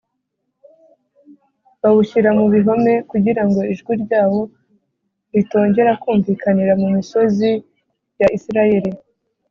bawushyira 1.81 2.29
mu 2.39 2.45
bihome 2.53 2.93
kugira 3.11 3.41
ngo 3.47 3.59
ijwi 3.73 3.93
ryawo 4.03 4.41
ritongera 5.33 5.91
kumvikanira 6.01 6.73
mu 6.81 6.87
misozi 6.95 7.51
ya 8.21 8.27
Isirayeli 8.37 8.91